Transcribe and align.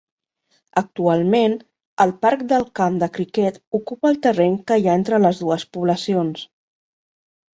Actualment, 0.79 1.57
el 2.05 2.13
parc 2.25 2.41
del 2.53 2.63
camp 2.79 2.97
de 3.03 3.09
criquet 3.17 3.59
ocupa 3.79 4.11
el 4.11 4.17
terreny 4.23 4.57
que 4.71 4.77
hi 4.85 4.89
ha 4.89 4.95
entre 5.01 5.19
les 5.29 5.43
dues 5.45 5.67
poblacions. 5.77 6.45